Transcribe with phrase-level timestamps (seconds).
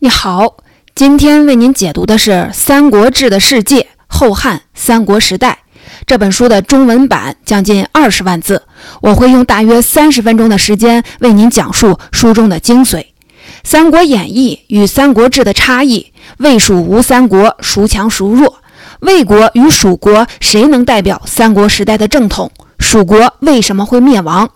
[0.00, 0.58] 你好，
[0.94, 5.58] 今天为您解读的是《三国志的世界：后汉三国时代》
[6.06, 8.62] 这本书的中文版，将近二十万字。
[9.00, 12.98] 我会用大约三十分钟的时间为您讲述书中的精髓。
[13.64, 18.58] 《三国演义》与《三国志》的差异：魏蜀吴三国孰强孰弱？
[19.00, 22.52] 魏国与蜀国谁能代表三国时代的正统？
[22.78, 24.46] 蜀国为什么会灭亡？《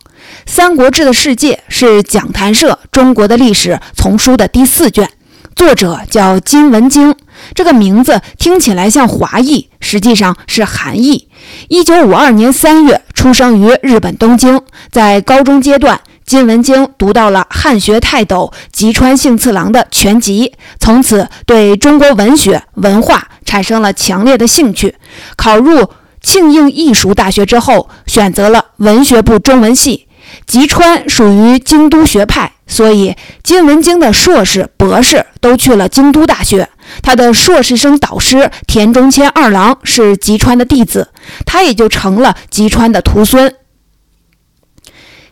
[0.47, 5.11] 三国志的世界》是讲谈社中国的历史丛书的第四卷。
[5.55, 7.15] 作者叫金文京，
[7.55, 11.29] 这个名字听起来像华裔，实际上是韩裔。
[11.69, 14.61] 一九五二年三月出生于日本东京。
[14.91, 24.97] 在高中阶段，金文京读到了汉学泰斗吉川幸次郎的全集，从此对中国文学文化产生了强烈的兴趣。
[25.37, 30.07] 考入庆应义塾大学之后，选择了文学部中文系。
[30.47, 32.53] 吉川属于京都学派。
[32.73, 36.71] 所以，金文京的硕士、博士都去了京都大学。
[37.03, 41.11] 他的硕士生导师田中谦二郎是吉川的弟子，
[41.45, 43.55] 他也就成了吉川的徒孙。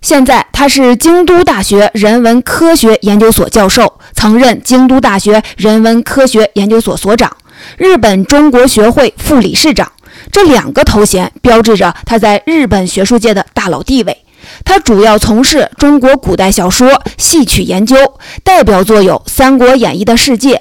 [0.02, 7.34] 现在，他是京都大学人文科学研究所教授，曾任京都大学人文科学研究所所长、
[7.78, 9.90] 日本中国学会副理事长。
[10.30, 14.24] 这两个头衔标志着他在日本学术界的大佬地位。
[14.64, 17.96] 他主要从事中国古代小说、戏曲研究，
[18.42, 20.54] 代表作有《三国演义的世界》《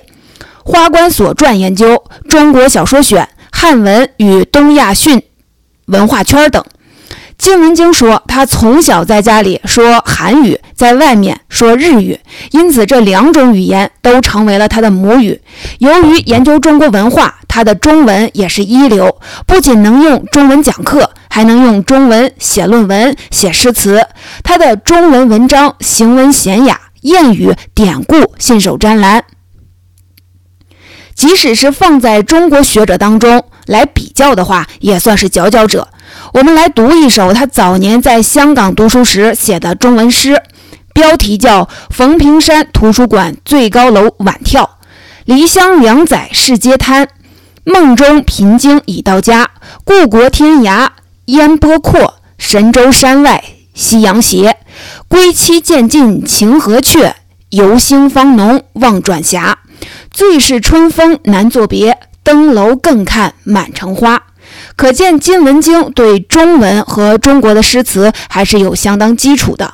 [0.63, 1.93] 花冠所传研究》
[2.27, 5.21] 《中国小说选》《汉文与东亚训
[5.85, 6.63] 文化圈》等。
[7.37, 12.19] 金文京说，他从小在家里说韩语，在外面说日语，
[12.51, 15.39] 因此这两种语言都成为了他的母语。
[15.77, 24.01] 由于研究中国文化，他的中文也是一流，不仅能用中文讲课，还能用中文写论文、写诗词。
[24.43, 29.25] 他的中文文章行文娴雅，谚语典故信手拈来。
[31.15, 35.89] 即使是放在中国学者当中来比较的话，也算是佼佼者。
[36.33, 40.41] 我们来读一首他早年在香港读书时写的中文诗，
[40.93, 44.61] 标题叫《冯平山图书馆最高楼晚眺》。
[45.25, 47.07] 离乡两载事皆贪，
[47.69, 49.47] 梦中贫经已到家。
[49.83, 50.89] 故国天涯
[51.25, 53.43] 烟波阔，神州山外
[53.75, 54.57] 夕阳斜。
[55.07, 57.15] 归期渐近情何却？
[57.49, 59.59] 游兴方浓望转霞。
[60.09, 64.23] 最是春风难作别，登楼更看满城花。
[64.75, 69.73] 可见金文京对中文和中国的诗词还是有相当基础的。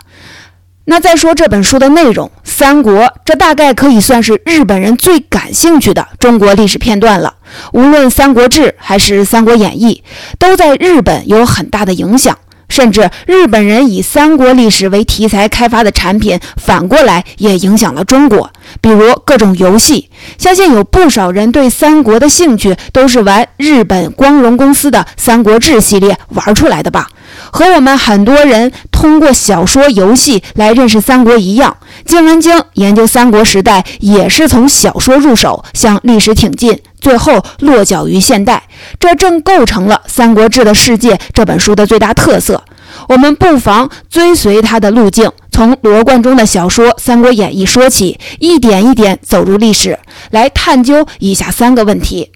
[0.85, 2.93] 那再说这本书的内容，《三国》
[3.25, 7.35] 这大概可以算是日本人最感兴趣的中国历史片段了。
[7.73, 10.03] 无论《三国志》还是《三国演义》，
[10.37, 12.37] 都在日本有很大的影响。
[12.67, 18.51] 甚至日本人以三国历史为题材开发的产品，反过来也影响了中国。
[18.81, 20.09] 比如各种游戏，
[20.39, 27.07] 相信有不少人对三国的兴趣都是玩日本光荣公司的《三国志》系列玩出来的吧？
[27.51, 38.63] 和我们很多人通过小说、游戏来认识三国一样，金文京研究三国时代也是从小说入手，向历史挺进，最后落脚于现代。
[38.99, 42.63] 这正构成了《三国志的世界》这本书的最大特色。
[43.09, 49.99] 我们不妨追随他的路径，从罗贯中的小说《三国演义》说起，一点一点走入历史，
[50.31, 52.31] 来探究以下三个问题。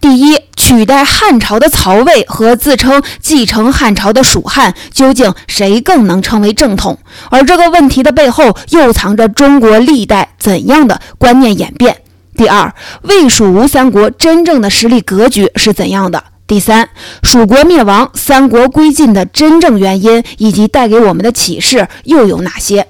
[0.00, 6.98] 第一，取代汉朝的曹魏和自称继承汉朝的蜀汉，究竟谁更能称为正统？
[7.30, 12.02] 而这个问题的背后，又藏着中国历代怎样的观念演变？
[12.36, 16.22] 第二，魏蜀吴三国真正的实力格局是怎样的？
[16.46, 16.88] 第三，
[17.22, 22.86] 蜀国灭亡、三国归晋的真正原因以及带给我们的启示又有哪些？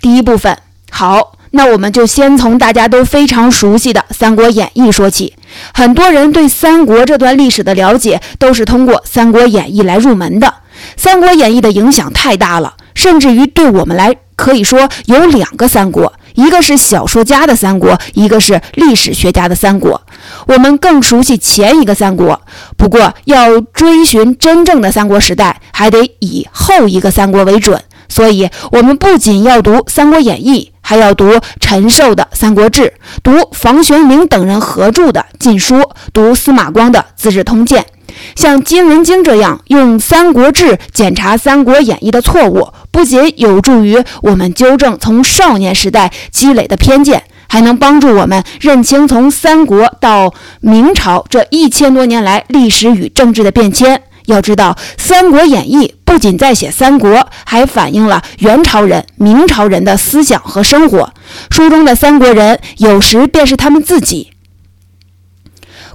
[0.00, 0.58] 第一部分，
[0.90, 1.32] 好。
[1.52, 5.34] 那我们就先从大家都非常熟悉的《三国演义》说起。
[5.72, 10.46] 很多人对三国这段历史的了解，都是通过《三国演义》来入门的。
[10.96, 20.00] 《三国演义》的影响太大了，甚至于对我们来可以说有两个三国：一个是小说家的三国，一个是历史学家的三国。
[20.46, 22.40] 我们更熟悉前一个三国，
[22.78, 27.80] 不过要追寻真正的三国时代，还得以后一个三国为准。
[28.12, 30.68] 所以，我们不仅要读《三国演义》。
[30.84, 32.82] 还要读陈寿的《三国志》，
[33.22, 35.76] 读房玄龄等人合著的《晋书》，
[36.12, 37.86] 读司马光的《资治通鉴》。
[38.34, 54.02] 像金文京这样用《三国志》检查《三国演义》的错误，不仅有助于我们纠正从少年时代积累的偏见，还能帮助我们认清从三国到明朝这一千多年来历史与政治的变迁。
[54.26, 61.12] 要知道，《三国演义》不仅在写三国，还反映了元朝人、明朝人的思想和生活。
[61.50, 64.32] 书中的三国人，有时便是他们自己。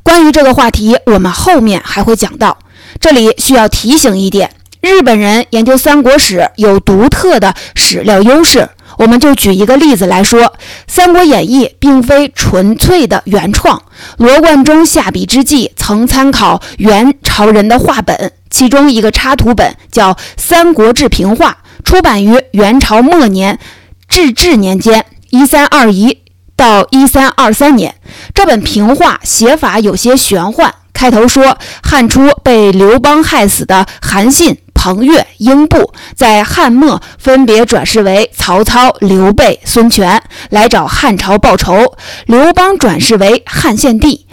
[0.04, 2.58] 关于这个话题，我们后面还会讲到。
[3.00, 4.50] 这里需要提醒一点：
[4.82, 8.70] 日本人研究三国史有独特的史料优势。
[8.98, 10.42] 我们就举一个例子来说，
[10.88, 13.80] 《三国演义》并非纯粹的原创。
[14.18, 23.60] 罗贯中下笔之际，曾参考元朝人的话本，其中一个插图本叫《三国志平话》，出版于元朝末年
[24.08, 26.24] 至治年间（一三二一
[26.56, 27.94] 到一三二三年）。
[28.34, 34.58] 这本平话写法有些玄幻，开头说汉初被刘邦害死的韩信。
[34.74, 40.22] 彭越、英布在汉末分别转世为曹操、刘备、孙权，
[40.52, 41.96] 来找汉朝报仇。
[42.28, 44.28] 刘邦转世为汉献帝，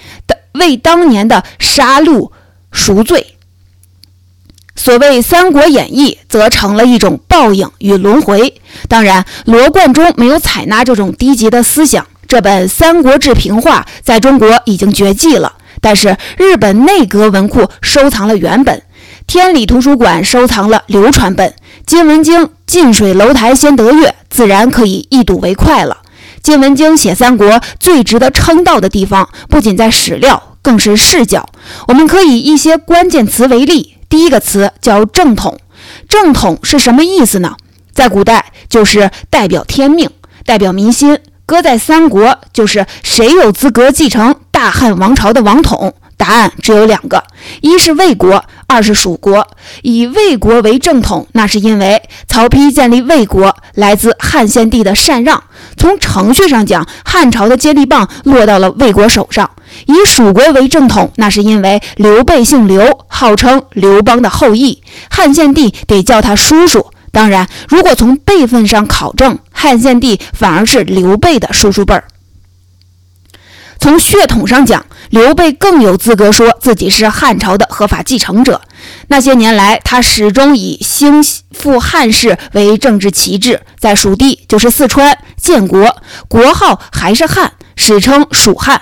[0.52, 2.30] 为当年的杀戮
[2.70, 3.36] 赎罪。
[4.76, 8.60] 所谓《三国演义》，则成了一种报应与轮回。
[8.86, 12.06] 当然，罗贯中没有采纳这种低级的思想。
[12.28, 18.82] 这本《三国志平话》在中国已经绝迹了，但是日本内阁文库收藏了原本。
[19.26, 21.48] 天理图书馆收藏了流传本
[21.86, 25.98] 《金文京近水楼台先得月》，自然可以一睹为快了。
[26.42, 31.48] 金文京写三国最值得称道的地方，不仅在史料，更是视角。
[31.88, 35.58] 我们可以一些关键词为例，第一个词叫正统。
[36.06, 37.56] 正统是什么意思呢？
[37.94, 40.10] 在古代就是代表天命，
[40.44, 41.18] 代表民心。
[41.46, 45.94] 搁在三国，就是谁有资格继承大汉王朝的王统？
[46.16, 47.24] 答案只有两个，
[47.60, 49.46] 一是魏国，二是蜀国。
[49.82, 55.42] 以魏国为正统，那是因为曹丕建立魏国来自汉献帝的禅让。
[55.76, 59.50] 从程序上讲，汉朝的接力棒落到了魏国手上。
[59.86, 64.80] 以蜀国为正统，那是因为刘备姓刘，号称刘邦的后裔，
[65.10, 66.86] 汉献帝得叫他叔叔。
[67.14, 72.04] 当然，如果从辈分上考证，汉献帝反而是刘备的叔叔辈儿。
[73.78, 78.62] 从血统上讲，刘备更有资格说自己是汉朝的合法继承者。
[79.08, 81.22] 那些年来，他始终以兴
[81.52, 85.96] 复汉室为政治旗帜，在蜀地就是四川建国，
[86.28, 88.80] 国号还是汉，史称蜀汉。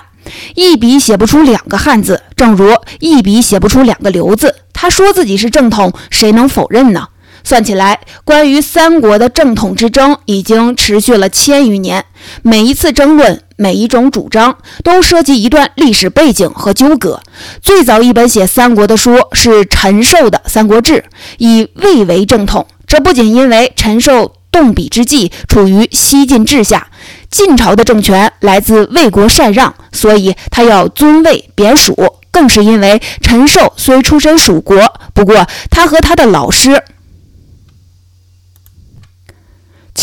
[0.55, 4.55] 一笔写不出两个汉字，正如一笔写不出两个刘字。
[4.71, 7.09] 他说自己是正统，谁能否认呢？
[7.43, 12.05] 算起来，关于三国的正统之争已经持续了千余年。
[12.41, 17.21] 每一次争论，每一种主张，都涉及一段历史背景和纠葛。
[17.61, 20.93] 最早一本写三国的书是陈寿的《三国志》，
[21.37, 22.65] 以魏为正统。
[22.87, 26.87] 这不仅因为陈寿动笔之际处于西晋治下，
[27.29, 31.93] 晋朝的政权来自魏国禅让，所以他要尊魏贬蜀；
[32.31, 34.77] 更是因为陈寿虽出身蜀国，
[35.13, 36.81] 不过他和他的老师。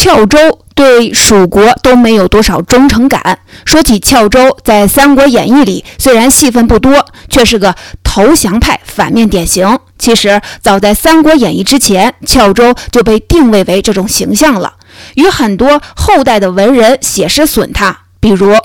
[0.02, 0.38] 翘州
[0.74, 3.40] 对蜀国都没有多少忠诚感。
[3.66, 9.78] 说起翘州，在《三国演义》里虽然戏份不多，却是个投降派反面典型。
[9.98, 14.76] 其实早在《三国演义》之前，翘州就被定位为这种形象了，
[15.16, 18.56] 与很多后代的文人写诗损他，比如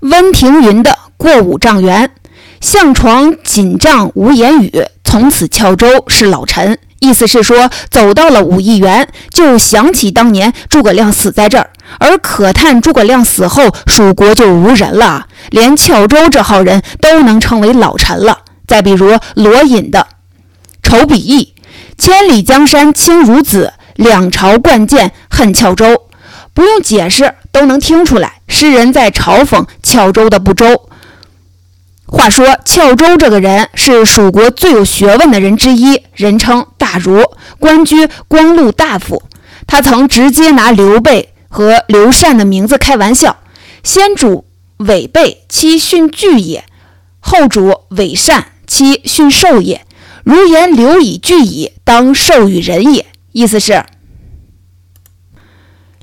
[0.00, 2.06] 温庭筠的《过五丈原》
[2.62, 18.38] ：“向床锦帐无言语，从此翘州是老臣。”意思是说，走到了武义园，就想起当年诸葛亮死在这儿，而可叹诸葛亮死后，蜀国就无人了，连翘州这号人都能称为老臣了。
[18.66, 20.08] 再比如罗隐的
[20.88, 21.54] 《仇笔意》
[21.96, 26.04] ：“千里江山轻如子，两朝冠剑恨翘州。”
[26.52, 30.88] 不用解释都能听出来，诗人在嘲讽翘州的不周。
[32.04, 37.22] 话说，翘州这个人是蜀国最有学问的人之一，人称假如，
[37.58, 39.22] 官居光禄大夫。
[39.66, 43.36] 他曾直接拿刘备和刘禅的名字开玩笑
[43.84, 44.46] ：“先主
[44.78, 46.62] 伪备，其训惧也；
[47.20, 49.84] 后主伪善，其训授也。
[50.24, 53.84] 如言刘以具矣，当授与人也。”意思是。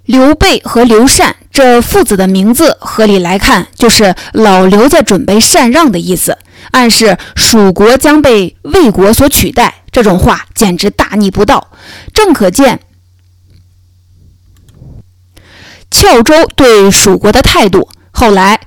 [0.06, 6.38] 刘备和刘禅这父子的名字，合理来看就是老刘在准备禅让的意思，
[6.72, 9.84] 暗示蜀国将被魏国所取代。
[9.92, 11.70] 这种话简直大逆不道，
[12.14, 12.82] 正可见
[15.90, 17.90] 翘州对蜀国的态度。
[18.12, 18.60] 后来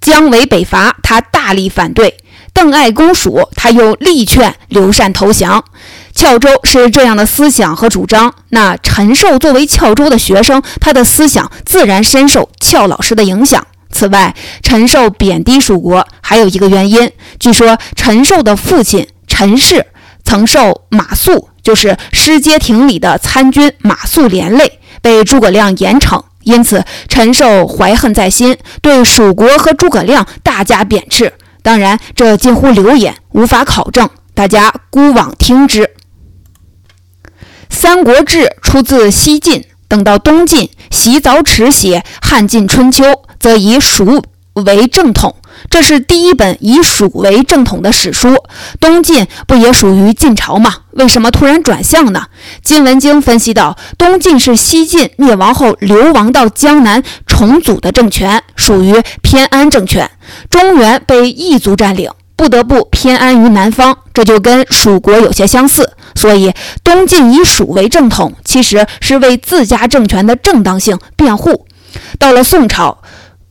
[0.00, 2.08] 姜维北伐，他大力反对；
[2.52, 5.64] 邓艾攻蜀，他又力劝刘禅投降。
[6.12, 13.64] 翘州是这样的思想和主张，那陈寿作为翘州的学生，他的思想自然深受翘老师的影响。
[13.90, 19.86] 此外，陈寿贬低蜀国还有一个原因，据说陈寿的父亲陈氏
[20.24, 31.32] 曾受马谡，就是失街亭里的参军马谡连累，被诸葛亮严惩，因此陈寿怀恨在心，对蜀国和诸葛亮大加贬斥。
[31.62, 35.82] 当然，这近乎流言，无法考证，大家姑妄听之。
[37.68, 43.04] 《三国志》出自西晋，等到东晋，洗澡池写《汉晋春秋》，
[43.46, 44.24] 则以蜀
[44.54, 45.36] 为正统，
[45.70, 48.34] 这是第一本以蜀为正统的史书。
[48.80, 50.78] 东晋不也属于晋朝吗？
[50.94, 52.26] 为什么突然转向呢？
[52.64, 60.10] 金文京分析到：东晋是西晋灭亡后流亡到江南重组的政权，属于偏安政权。
[60.50, 65.92] 中原被异族占领，不得不偏安于南方，这就跟蜀国有些相似。
[66.16, 71.68] 所以，东晋以蜀为正统，其实是为自家政权的正当性辩护。
[72.18, 72.98] 到了宋朝，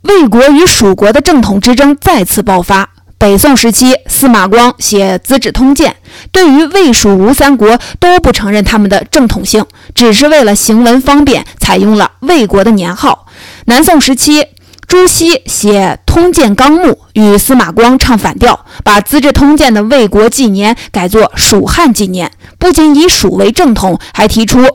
[0.07, 2.89] 魏国与蜀国的正统之争再次爆发。
[3.17, 5.91] 北宋时期，司马光写《资治通鉴》，
[6.31, 13.25] 对于魏、蜀、吴三国都不承认他们的正统性，只是为了行文方便，采用了魏国的年号。
[13.65, 14.45] 南宋时期，
[14.85, 24.67] 朱熹写《通鉴纲目》，与司马光唱反调，把《资治通鉴》的魏国纪年改作蜀汉纪年，不仅以蜀为正统，还提出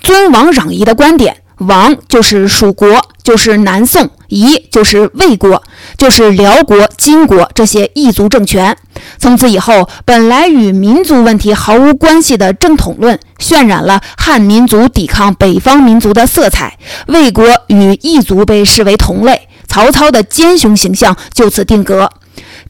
[0.00, 1.42] 尊王攘夷的观点。
[1.58, 5.60] 王就是蜀国，就是南宋；夷就是魏国，
[5.96, 8.76] 就是辽国、金国这些异族政权。
[9.18, 16.78] 从此以后，本来与民族问题毫无关系的正统论，渲染了汉民族抵抗北方民族的色彩。
[17.08, 22.10] 魏国与异族被视为同类，曹操的奸雄形象就此定格。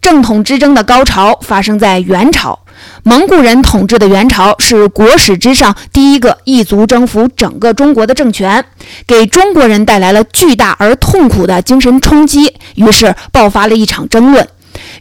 [0.01, 2.61] 正统之争的高潮发生在元朝。
[3.03, 8.65] 蒙古人统治的元朝是国史之上第一个异族征服整个中国的政权，
[9.07, 12.55] 给中国人带来了巨大而痛苦的精神冲击。
[12.77, 14.49] 于是爆发了一场争论：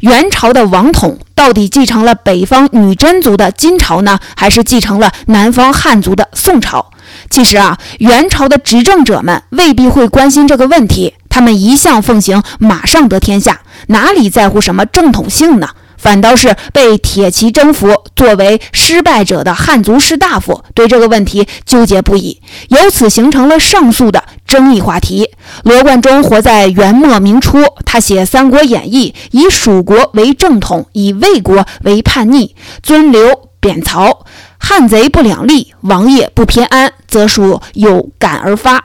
[0.01, 6.91] 元朝的王统到底继承了北方女真族的金朝呢，还是继承了南方汉族的宋朝？
[7.29, 15.69] 其实啊，元朝的执政者们未必会关心这个问题，他们一向奉行马上得天下，哪里在乎什么正统性呢？
[16.03, 25.29] 反倒是被铁骑征服，作为失败者的汉族士大夫对这个问题纠结不已，由此形成了上述的争议话题。
[25.63, 34.25] 罗贯中活在元末明初，他写《三国演义》，以蜀国为正统，以魏国为叛逆，尊刘贬曹，
[34.57, 38.83] 汉贼不两立，王爷不偏安，则属有感而发。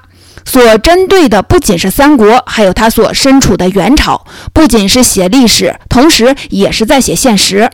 [0.48, 4.26] 所针对的不仅是三国，还有他所身处的元朝。
[4.54, 7.68] 不仅是写历史，同时也是在写现实。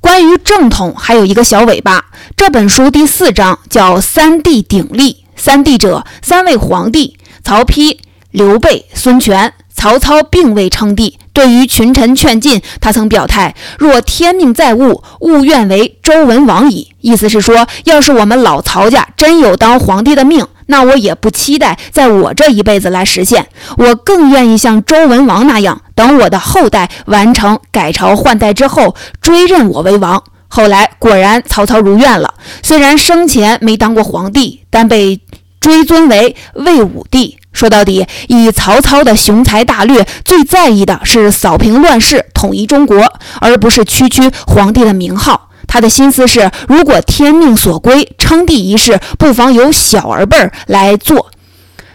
[0.00, 2.06] 关于正统，还有一个小尾巴。
[2.36, 5.24] 这本书第四章叫“三帝鼎立”。
[5.36, 7.98] 三帝者，三位皇帝：曹丕、
[8.32, 9.52] 刘备、孙权。
[9.72, 11.18] 曹操并未称帝。
[11.32, 20.44] 对于群臣劝进，他曾表态：“若天命在物，勿愿为周文王矣。”意思是说，要是我们老曹家真有当皇帝的命。
[20.66, 23.46] 那我也不期待在我这一辈子来实现，
[23.78, 30.22] 我更愿意像周文王那样，等我的后代完成改朝换代之后，追认我为王。
[30.48, 35.20] 后来果然曹操如愿了，虽然生前没当过皇帝，但被
[35.60, 37.38] 追尊为魏武帝。
[37.52, 43.02] 说到底，以曹操的雄才大略，最在意的是扫平乱世，统一中国，
[43.40, 45.45] 而不是区区皇帝的名号。
[45.66, 51.30] 他的心思是，如果天命所归，称帝一事不妨由小儿辈儿来做。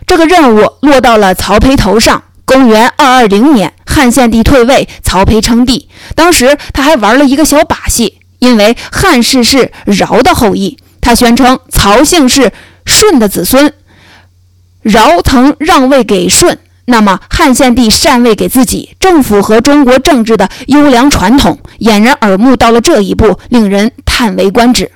[0.05, 2.23] 这个任务落到了曹丕头上。
[2.43, 5.87] 公元二二零年，汉献帝退位，曹丕称帝。
[6.15, 12.51] 当时他还玩了一个小把戏，因为汉氏是尧的后裔，他宣称曹姓是
[12.85, 13.73] 舜的子孙，
[14.83, 16.59] 尧曾让位给舜。
[16.85, 22.55] 那么汉献帝禅位给自己，正符合中国政治的优良传统，掩人耳目。
[22.55, 24.91] 到了这一步，令人叹为观止。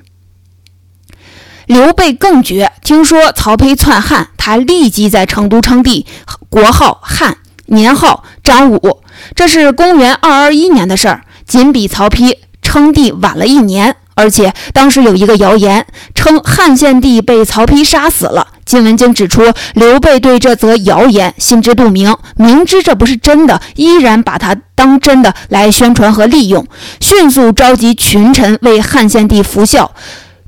[1.67, 6.05] 刘备更绝，听说曹丕篡汉，他立即在成都称帝，
[6.49, 7.37] 国号汉，
[7.67, 9.01] 年号张武。
[9.33, 13.95] 这是公元二二一年的事儿，仅比曹丕称帝晚了一年。
[14.15, 18.47] 而且当时有一个谣言称汉献帝被曹丕杀死了。
[18.65, 19.43] 金文京指出，
[19.75, 26.65] 刘备对这则谣言心知肚明，明知这不是真的，依然把它当真的来宣传和利用，
[26.99, 29.93] 迅速召集群臣为汉献帝服孝，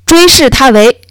[0.03, 1.01] 追谥他为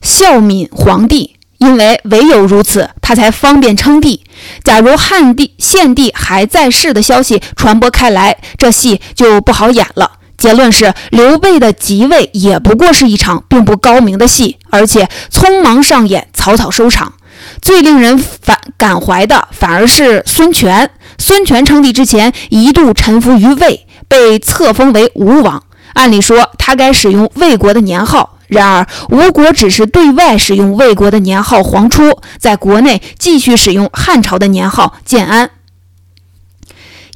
[0.00, 1.36] 孝敏皇帝。
[1.64, 4.22] 因为唯有如此，他才方便称帝。
[4.62, 10.12] 假如汉帝、献帝还在世的消息传播开来，这戏就不好演了。
[10.36, 17.14] 结论是，刘备的即位也不过是一场并不高明的戏，而且匆忙上演，草草收场。
[17.62, 20.90] 最令人反感怀的，反而是孙权。
[21.18, 25.62] 孙权称帝之前，一度臣服于魏，被册封为吴王。
[25.94, 28.38] 按理说，他该使用魏国的年号。
[28.46, 35.50] 然而，吴国只是对外使用魏国的年号“黄初”，在国内继续使用汉朝的年号“建安”。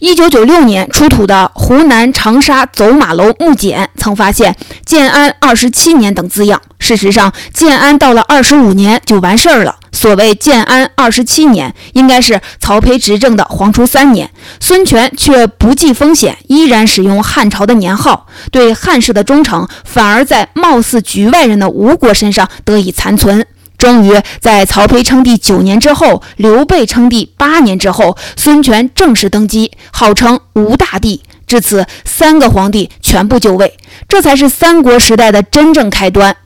[0.00, 4.55] 一九九六年出土的湖南长沙走马楼木简曾发现
[4.87, 6.62] “建安二十七年”等字样。
[6.78, 9.75] 事实上，建安到了二十五年就完事儿了。
[9.90, 14.31] 所谓“建安二十七年”，应该是曹丕执政的黄初三年。
[14.61, 23.45] 孙权却不计风险，依然使用汉朝的年号，对汉室的忠诚反而在貌似局外人的吴国身上得以残存。
[23.79, 31.23] 终于在曹丕称帝九年之后，刘备称帝八年之后，孙权正式登基，号称吴大帝。
[31.47, 36.37] 至此，三个皇帝全部就位，这才是三国时代的真正开端。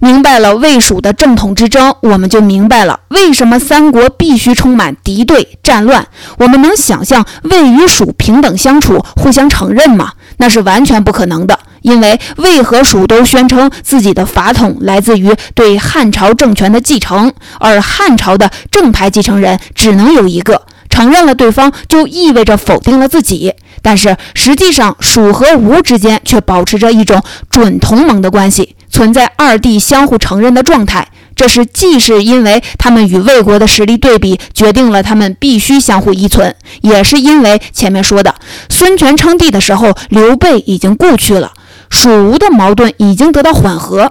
[0.00, 6.08] 明白了魏蜀的正统之争，我们就明白了为什么三国必须充满敌对战乱。
[6.38, 10.12] 我们能想象魏与蜀平等相处、互相承认吗？
[10.38, 11.58] 那是完全不可能的。
[11.82, 20.62] 因为魏和蜀都宣称自己的法统来自于对汉朝政权的继承，而汉朝的正牌继承人只能有一个。
[20.88, 23.54] 承认了对方，就意味着否定了自己。
[23.80, 31.08] 但是实际上，蜀和吴之间却保持着一种准同盟的关系，存在二地相互承认的状态。
[31.34, 38.34] 这是既是因为他们与魏国的实力对比决定了他们必须相互依存，也是因为前面说的
[38.68, 41.52] 孙权称帝的时候，刘备已经故去了。
[41.92, 44.10] 蜀吴的矛盾已经得到缓和。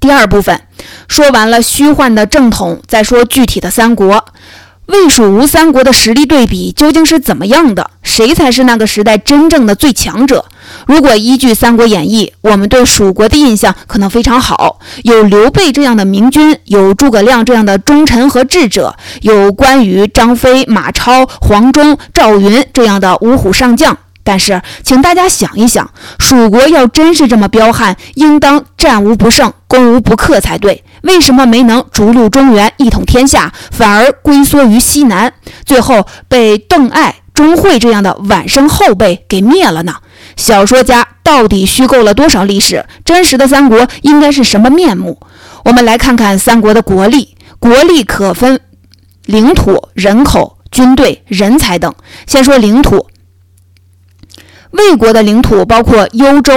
[0.00, 0.60] 第二部分
[1.08, 4.26] 说完了虚幻的正统，再说具体的三国。
[4.86, 7.90] 魏蜀吴三国的实力对比究竟是怎么样的？
[8.02, 10.44] 谁才是那个时代真正的最强者？
[10.86, 23.96] 如果依据《三国演义》，我们对蜀国的印象可能非常好，有刘备这样的明君，有诸葛亮这样的忠臣和智者，有关羽、张飞、马超、黄忠、赵云这样的五虎上将。
[24.24, 25.88] 但是，请大家想一想，
[26.18, 30.82] 蜀国要真是这么彪悍，应当战无不胜、攻无不克才对。
[31.02, 35.34] 为什么没能逐鹿中原、一统天下，反而龟缩于西南，
[35.66, 39.96] 最后被邓艾、钟会这样的晚生后辈给灭了呢？
[40.36, 42.86] 小说家到底虚构了多少历史？
[43.04, 45.20] 真实的三国应该是什么面目？
[45.66, 47.36] 我们来看看三国的国力。
[47.58, 48.60] 国力可分
[49.26, 51.94] 领土、人口、军队、人才等。
[52.26, 53.06] 先说领土。
[54.74, 56.52] 魏国的领土包括幽州、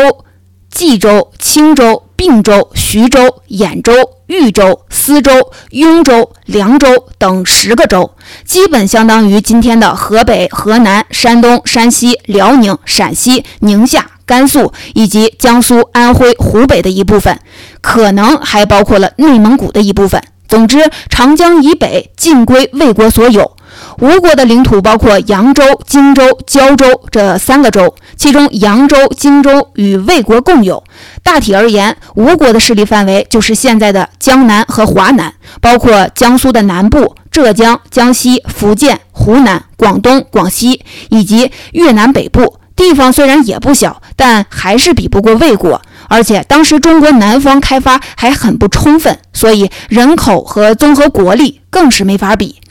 [0.72, 3.94] 冀州、青州、并州、徐州、兖州、
[4.26, 6.88] 豫州、司州、雍州、凉州
[7.20, 8.10] 等十个州，
[8.44, 17.40] 基本相当于今天的河北、河南、山东、山西、辽宁、陕西、宁夏、甘肃以及江苏、安徽、湖北的一部分，
[17.82, 20.20] 可能还包括了内蒙古的一部分。
[20.48, 23.57] 总之，长江以北尽归魏国所有。
[24.00, 30.84] 吴国的领土包括扬州、荆州、胶州这三个州，其中扬州、荆州与魏国共有。
[31.24, 42.60] 大体而言，吴国的势力范围就是现在的江南和华南，包括江苏的南部、浙江、江西、福建、湖南、广东、广西以及越南北部。
[42.76, 45.82] 地方虽然也不小，但还是比不过魏国。
[46.08, 52.62] 而且当时中国南方开发还很不充分，所以人口和综合国力更是没法比。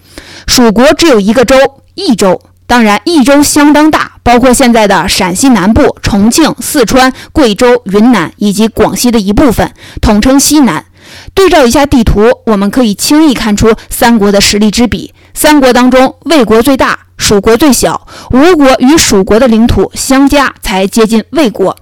[0.47, 1.57] 蜀国只有一个州，
[1.95, 2.41] 益州。
[2.69, 10.85] 当然，益州相当大，包括现在的陕西南部、重庆、四川、贵州、云南以及广西的一部分，统称西南。
[11.33, 15.15] 对照一下地图，我们可以轻易看出三国的实力之比。
[15.33, 18.09] 三国当中，魏国最大，蜀国最小。
[18.33, 21.77] 吴国与蜀国的领土相加，才接近魏国。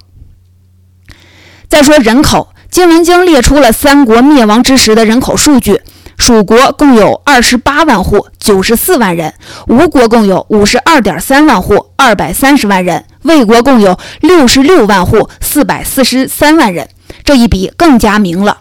[1.67, 5.81] 再说人口，《金文经》列出了三国灭亡之时的人口数据。
[6.17, 9.31] 蜀国共有二十八万户，九十四万人；
[9.67, 16.89] 吴国共有五十二点三万户，二百三十万人；魏国共有六十六万户，四百四十三万人。
[17.23, 18.57] 这一比更加明了，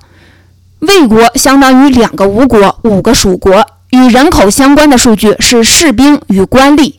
[0.80, 3.66] 魏国相当于两个吴国，五个蜀国。
[3.90, 6.94] 与人口相关的数据是士兵与官吏。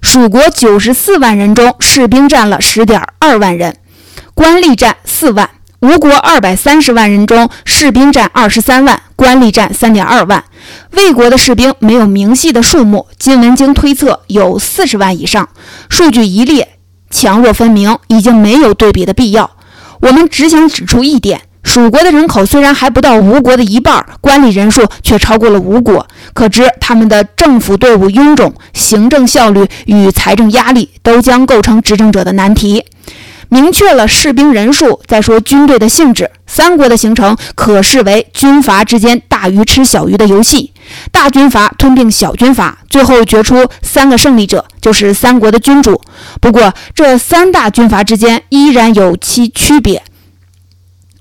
[0.00, 3.76] 蜀国九十四万人中，士兵占了十点二万人，
[4.32, 5.50] 官吏占四万。
[5.80, 10.42] 吴国二百三十万人中，士兵占二十三万，官吏占三点二万。
[10.90, 15.48] 魏国的士兵没有明细的数目，金文经推测有四十万以上。
[15.88, 16.68] 数据一列，
[17.10, 19.48] 强弱分明，已经没有对比的必要。
[20.00, 32.84] 我们只想指出一点：蜀国的人口虽然还不到吴国的一半，官吏人数却超过了吴国，可知他们的政府队伍臃肿，行政效率与财政压力都将构成执政者的难题。
[33.48, 35.00] 明确了士兵人数。
[35.06, 40.72] 再说军队的性质，三国的形成可视为军阀之间大鱼吃小鱼的游戏，
[41.10, 46.00] 大军阀吞并小军阀，最后决出三个胜利者，就是三国的君主。
[46.40, 50.02] 不过，这三大军阀之间依然有其区别。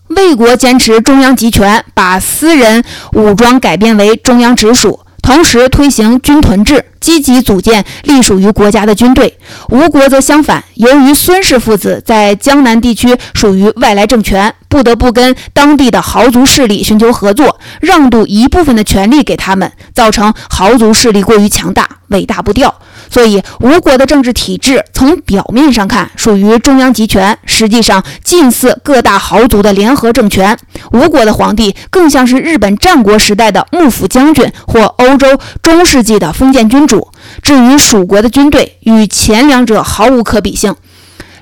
[0.07, 5.01] 魏国坚持中央集权，把私人武装改编为中央直属。
[5.21, 9.37] 同时推行军屯制，积极组建隶属于国家的军队。
[9.69, 22.73] 吴国则相反，由于孙氏父子在江南地区属于外来政权，不得不跟当地的豪族势力寻求合作，让渡一部分的权力给他们，造成豪族势力过于强大，尾大不掉。
[23.09, 30.57] 所以，吴国的政治体制从表面上看属于中央集权，实际上近似各大豪族的联合政权。
[30.91, 37.11] 吴国的皇帝更像是日本战国时代的幕府将军或欧洲中世纪的封建君主。
[37.41, 40.75] 至于蜀国的军队，与前两者毫无可比性。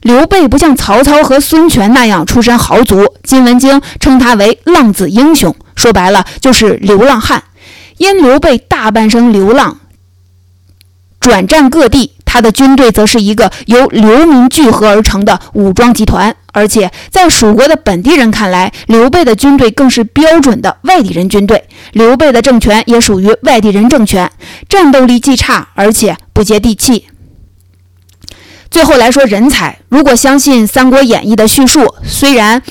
[0.01, 7.43] 刘备不像曹操和孙权那样出身豪族，金文经称他为浪子英雄，说白了就是流浪汉。
[7.97, 9.79] 因刘备大半生流浪。
[11.19, 16.35] 转战各地，他的军队则是一个由流民聚合而成的武装集团。
[16.51, 21.63] 而且在蜀国的本地人看来，刘备的军队更是标准的外地人军队。
[21.93, 24.29] 刘备的政权也属于外地人政权，
[24.67, 27.05] 战斗力既差，而且不接地气。
[28.69, 32.61] 最后来说人才，如果相信《三国演义》的叙述，虽然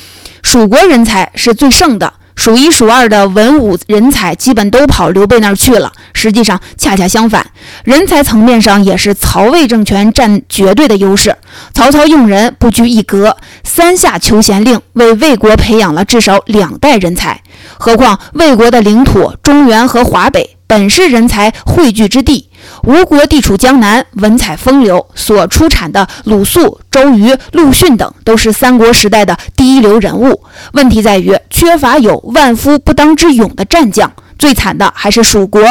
[0.43, 2.13] 蜀国人才是最盛的。
[2.37, 5.93] 数一数二的文武人才基本都跑刘备那儿去了。
[6.13, 7.47] 实际上，恰恰相反，
[7.85, 11.37] 人才层面上也是曹魏政权占绝对的优势。
[11.73, 17.41] 曹操用人不拘一格，三下求贤令，为魏国培养了至少两代人才。
[17.79, 22.51] 何况魏国的领土中原和华北本是人才汇聚之地。
[22.85, 30.43] 吴国地处江南，文采风流，所出产的鲁肃、周瑜、陆逊等都是三国时代的第一流人物。
[30.73, 34.13] 问题在于缺乏有万夫不当之勇的战将。
[34.37, 35.63] 最惨的还是蜀国。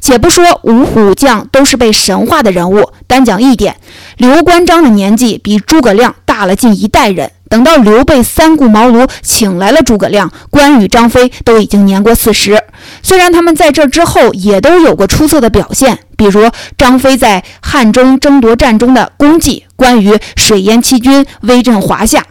[0.00, 3.76] 且不说五虎将都是被神化的人物，单讲一点，
[4.16, 7.30] 刘关张的年纪比诸葛亮大了近一代人。
[7.52, 12.58] 等到刘备三顾茅庐请来了诸葛亮，关羽、张飞都已经年过四十。
[13.02, 22.24] 虽然他们在这之后也都有过出色的表现，比如张飞在汉中争夺战中的功绩，关羽水淹七军，威震华夏。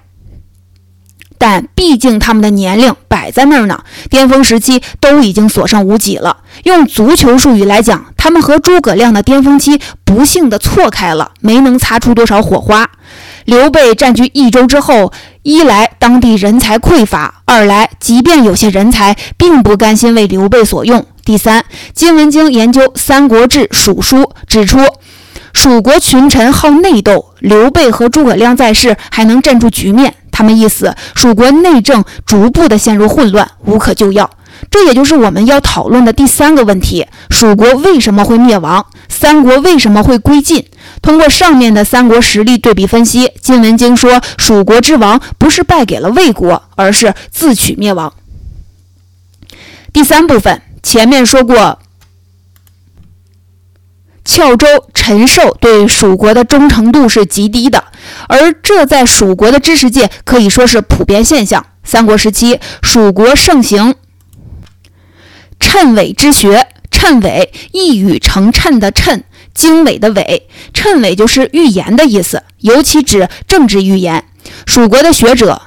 [1.37, 6.37] 但毕竟他们的年龄摆在那儿呢，巅峰时期都已经所剩无几了。
[6.63, 12.89] 用足球术语来讲，他们和诸葛亮的巅峰期不幸的错开了，没能擦出多少火花。
[13.45, 15.11] 刘备占据益州之后，
[15.43, 21.05] 一来当地人才匮乏，二来即便有些人才，并不甘心为刘备所用。
[21.23, 24.79] 第三，金文经研究《三国志·蜀书》，指出
[25.53, 30.15] 蜀国群臣好内斗，刘备和诸葛亮在世还能镇住局面。
[30.31, 34.29] 他们意思，蜀国内政逐步的陷入混乱，无可救药。
[34.69, 38.85] 这也就是我们要讨论的第三个问题：蜀国为什么会灭亡？
[39.09, 40.65] 三国为什么会归晋？
[41.01, 48.13] 通过上面的三国实力对比分析，金文经说，蜀国之亡不是败给了魏国，而是自取灭亡。
[49.91, 51.79] 第三部分前面说过，
[54.23, 57.83] 翘州陈寿对蜀国的忠诚度是极低的，
[58.27, 61.65] 而这在蜀国的知识界可以说是普遍现象。
[61.83, 63.95] 三国时期，蜀国盛行。
[65.59, 70.47] 谶纬之学，谶纬一语成谶的谶，经纬的纬，
[70.81, 74.25] 谶纬就是预言的意思，尤其指政治预言。
[74.65, 75.61] 蜀国的学者，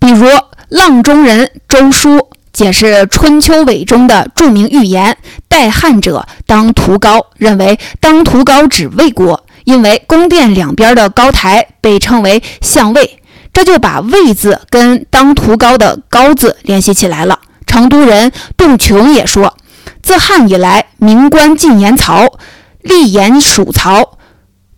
[0.00, 0.26] 比如
[0.70, 5.18] 阆中人周书，解释春秋纬中的著名预言
[5.48, 13.18] ：“代汉者，当屠高。”认为当屠高指魏国，因为宫殿两边的高台被称为相位。
[13.52, 17.38] 这就把“魏”字跟当涂高的“高”字联系起来了。
[17.66, 19.56] 成都人杜琼也说
[20.02, 22.38] ：“自汉以来，名官进言曹，
[22.80, 24.18] 立言属曹，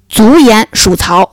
[0.09, 1.33] 卒言属曹，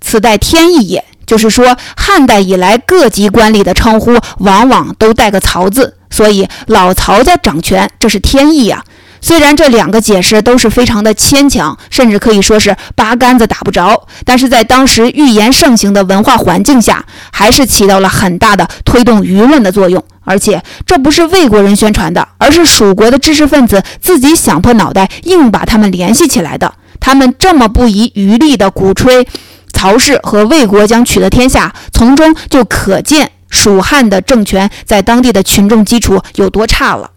[0.00, 8.84] 此代天意也。”就是说，汉代以来各级官吏的称呼往往都带个“曹”字，所以老曹家掌权，这是天意呀。
[9.24, 20.04] 虽然这两个解释都是非常的牵强，甚至可以说是八竿子打不着，但是在当时预言盛行的文化环境下，还是起到了很大的推动舆论的作用。
[20.26, 26.74] 而且这不是魏国人宣传的，而是蜀国的知识分子自己想破脑袋硬把他们联系起来的。
[27.00, 29.26] 他们这么不遗余力地鼓吹
[29.72, 37.10] 曹氏和魏国将取得天下，从中就可见蜀汉的政权在当地的群众基础有多差了。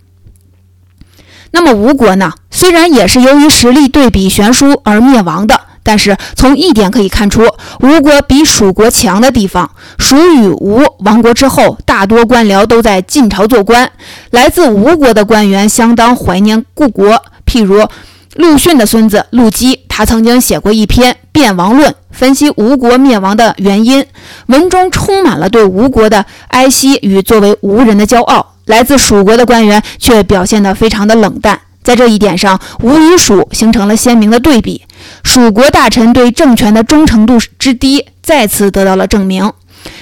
[1.52, 2.32] 那么吴国呢？
[2.52, 7.44] 虽然也是由于实力对比悬殊而灭亡的，但是从一点可以看出，
[7.82, 13.90] 吴国比蜀国强的地方，蜀与吴亡国之后，大多官僚都在晋朝做官。
[14.32, 17.88] 来自吴国的官员相当怀念故国，譬如
[18.36, 24.06] 陆逊的孙子陆基，他曾经写过一篇《变王论》，分析吴国灭亡的原因，
[24.48, 28.57] 文中充满了对吴国的哀惜与作为吴人的骄傲。
[28.68, 31.60] 来自蜀国的官员却表现得非常的冷淡。
[31.84, 34.84] 在这一点上，吴与蜀形成了鲜明的对比。
[35.24, 39.52] 蜀国大臣对政权的忠诚度之低，再次得到了证明。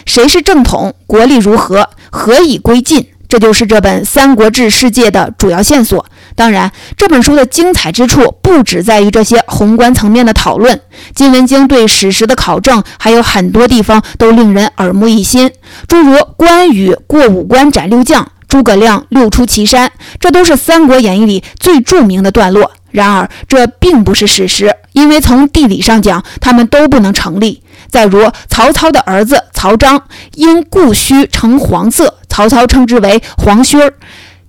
[0.06, 0.96] 谁是正统？
[1.06, 1.90] 国力如何？
[2.10, 3.08] 何以归晋？
[3.28, 6.06] 这就是这本《三国志世界》的主要线索。
[6.36, 10.80] 当然，这本书的精彩之处不只在于这些宏观层面的讨论。
[11.14, 15.52] 金文京对史实的考证还有很多地方都令人耳目一新，
[15.88, 18.32] 诸如关羽过五关斩六将。
[18.56, 22.72] 诸葛亮六出祁山，这都是《三国演义》里最著名的段落。
[22.90, 27.62] 然而，这并不是事实，因为从地理上讲，他们都不能成立。
[27.90, 30.02] 再如，曹操的儿子曹彰
[30.36, 33.94] 因故须呈黄色，曹操称之为黄须儿。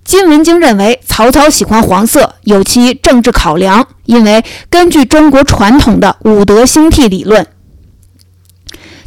[0.05, 7.45] 金文京认为，曹操喜欢黄色有其政治考量，因为根据中国传统的五德兴替理论。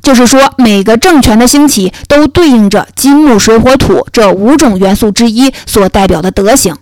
[0.02, 6.74] 就是说，每个政权的兴起都对应着金木水火土这五种元素之一所代表的德行。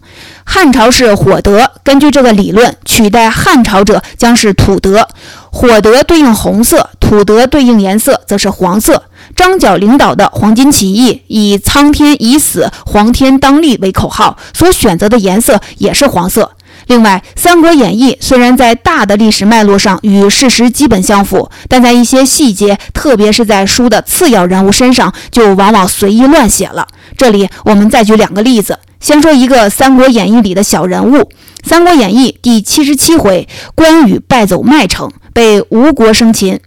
[0.44, 5.06] 汉朝是火德，根据这个理论，取代汉朝者将是土德。
[5.50, 9.02] 火德对应红色，土德对应颜色则是黄色。
[9.36, 16.52] 张角领导的黄巾起义以“苍天已死，黄天当立”为口号，所选择的颜色也是黄色。
[16.86, 26.86] 另外，《三国演义》虽然在大的历史脉络上与事实基本相符，但在一些细节，特别是在书的次要人物身上，就往往随意乱写了。
[27.16, 28.78] 这里我们再举两个例子。
[29.00, 31.18] 先说一个《三国演义》里的小人物，
[31.62, 36.58] 《三国演义》第七十七回，关羽败走麦城，被吴国生擒，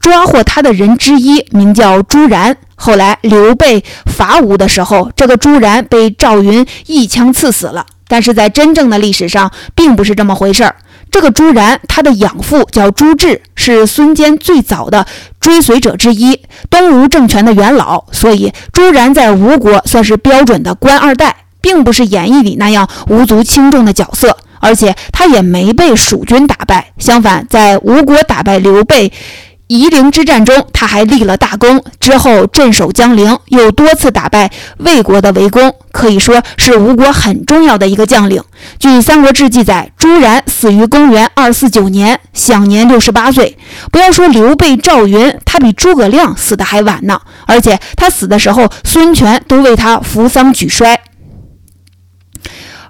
[0.00, 2.56] 抓获他的人之一名叫朱然。
[2.74, 7.86] 后来刘备伐吴的时候，这个朱然被赵云一枪刺死了。
[8.08, 10.76] 但是在真正的历史上，并不是这么回事儿。
[11.10, 15.06] 这个朱然，他的养父叫朱志，是孙坚最早的
[15.40, 24.36] 追随者之一，东吴政权的元老，所以朱然在吴国算是标准的官二代，并不是演义里那样无足轻重的角色。
[24.58, 29.12] 而且他也没被蜀军打败，相反，在吴国打败刘备。
[29.68, 31.82] 夷陵之战中，他还立了大功。
[31.98, 38.42] 之后镇守江陵，又多次打败魏国的围攻，可以说是吴国很重要的一个将领。
[38.78, 43.58] 据《三国志》记载，朱然死于公元二四九年，享年六十八岁。
[43.90, 47.20] 不要说刘备、赵云，他比诸葛亮死的还晚呢。
[47.46, 51.00] 而且他死的时候，孙权都为他扶丧举衰。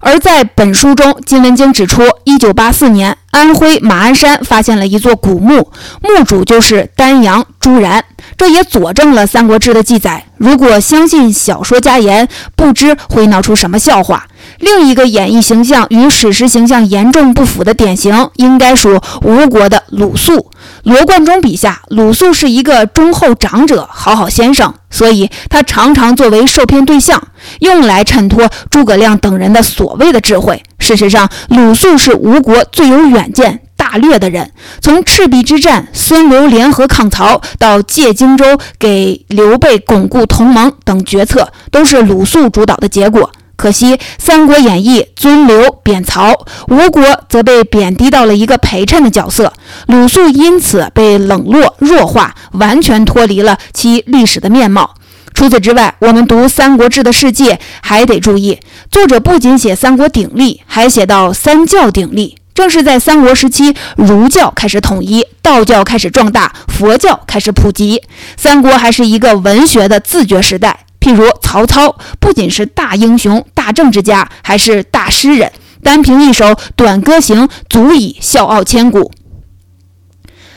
[0.00, 5.70] 而在本书中，金文京指出，一九八四年，安徽马鞍山发现了一座古墓，
[6.02, 8.04] 墓主就是丹阳朱然，
[8.36, 10.24] 这也佐证了《三国志》的记载。
[10.36, 14.26] 如果相信小说家言，不知会闹出什么笑话。
[14.58, 20.50] 另一个演绎形象与史实形象严重不符的典型，应该属吴国的鲁肃。
[20.86, 27.20] 罗贯中笔下，鲁肃是一个忠厚长者、好好先生，所以他常常作为受骗对象，
[27.58, 30.62] 用来衬托诸葛亮等人的所谓的智慧。
[30.78, 34.52] 事实上，鲁肃是吴国最有远见、大略的人。
[34.80, 43.32] 从赤壁之战、孙刘联合抗曹，到借荆州给刘备巩固同盟等决策，都是鲁肃主导的结果。
[43.56, 46.32] 可惜，《三国演义》尊刘贬曹，
[46.68, 49.52] 吴国则被贬低到了一个陪衬的角色，
[49.86, 54.94] 鲁肃因此被冷落弱化，完全脱离了其历史的面貌。
[55.32, 58.58] 除此之外，我们读《三国志》的世界还得注意，
[58.90, 62.38] 作者不仅写三国鼎立，还写到三教鼎立。
[62.54, 68.02] 正是在三国时期，儒教开始统一，道教开始壮大，佛教开始普及，
[68.38, 70.86] 三国还是一个文学的自觉时代。
[71.06, 75.52] 譬如曹操，不仅是大英雄、大政治家，还是大诗人。
[75.80, 79.12] 单凭一首《短歌行》，足以笑傲千古。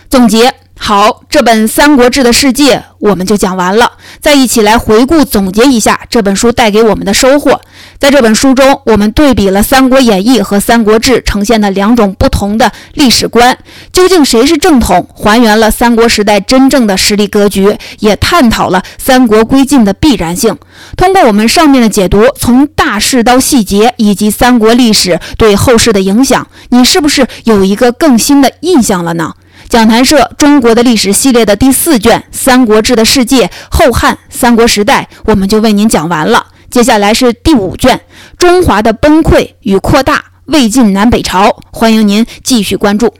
[0.09, 0.55] 总结。
[0.81, 3.91] 好，这本《三国志》的世界我们就讲完了。
[4.21, 7.59] 再一起来回顾总结一下这本书带给我们的收获。
[7.99, 13.57] 在这本书中，我们对比了《三国演义》和《三国志》呈现的两种不同的历史观，
[13.91, 15.05] 究竟谁是正统？
[15.13, 20.57] 还原了三国时代真正的实力格局，也探讨了三国归晋的必然性。
[20.95, 29.33] 通过我们上面的解读，从大势到细节，以及三国历史对后世的影响，你是不是有一个更新的印象了呢？
[29.67, 36.45] 讲坛社中国的历史系列的第四卷《三国志的世界后汉三国时代》，我们就为您讲完了。
[36.69, 37.97] 接下来是第五卷
[38.37, 43.13] 《中华的崩溃与扩大魏晋南北朝》，欢迎您继续关注。